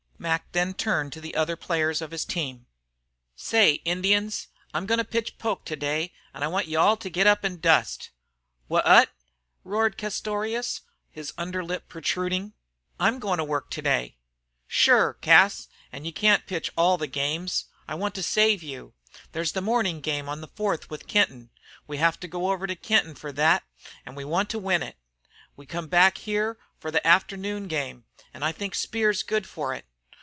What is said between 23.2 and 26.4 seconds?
thet, an' we want to win it. We come back